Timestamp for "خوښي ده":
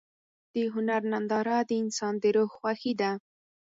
2.57-3.11